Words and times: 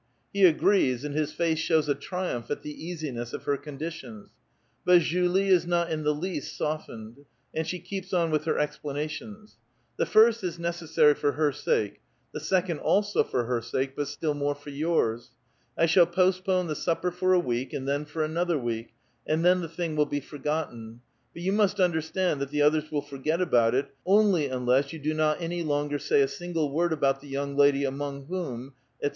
He 0.33 0.41
agi*ees, 0.51 1.03
and 1.03 1.13
his 1.13 1.31
face 1.31 1.59
shows 1.59 1.87
A 1.87 1.93
triumph 1.93 2.49
at 2.49 2.63
the 2.63 2.73
easiness 2.87 3.33
of 3.33 3.43
her 3.43 3.55
conditions; 3.55 4.31
but 4.83 5.01
Julie 5.01 5.49
is 5.49 5.67
not 5.67 5.91
in 5.91 6.01
the 6.01 6.15
least 6.15 6.57
softened, 6.57 7.23
and 7.53 7.67
she 7.67 7.77
keeps 7.77 8.11
on 8.11 8.31
with 8.31 8.45
her 8.45 8.55
explana 8.55 9.07
tions. 9.07 9.57
"The 9.97 10.07
first 10.07 10.43
is 10.43 10.57
necessary 10.57 11.13
for 11.13 11.33
her 11.33 11.51
sake; 11.51 12.01
the 12.31 12.39
second 12.39 12.79
also 12.79 13.23
for 13.23 13.43
her 13.45 13.61
sake, 13.61 13.95
but 13.95 14.07
still 14.07 14.33
more 14.33 14.55
for 14.55 14.71
jours. 14.71 15.35
I 15.77 15.85
shall 15.85 16.07
postpone 16.07 16.65
the 16.65 16.75
supper 16.75 17.11
for 17.11 17.33
a 17.33 17.39
week, 17.39 17.71
and 17.71 17.87
then 17.87 18.05
for 18.05 18.23
another 18.23 18.57
week; 18.57 18.95
and 19.27 19.45
then 19.45 19.61
the 19.61 19.69
thing 19.69 19.95
will 19.95 20.07
be 20.07 20.19
forgotten: 20.19 21.01
but 21.31 21.43
you 21.43 21.51
must 21.53 21.79
understand 21.79 22.41
that 22.41 22.49
the 22.49 22.63
others 22.63 22.91
will 22.91 23.03
forget 23.03 23.39
about 23.39 23.75
it 23.75 23.93
only 24.03 24.47
unless 24.49 24.93
yon 24.93 25.03
do 25.03 25.13
not 25.13 25.39
any 25.39 25.61
longer 25.61 25.99
say 25.99 26.21
a 26.23 26.27
single 26.27 26.71
word 26.71 26.91
about 26.91 27.21
the 27.21 27.27
young 27.27 27.55
lady 27.55 27.83
about 27.83 28.25
whom, 28.27 28.73
etc." 28.99 29.09